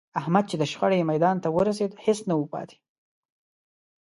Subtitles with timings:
[0.19, 2.77] احمد چې د شخړې میدان ته ورسېد، هېڅ نه و پاتې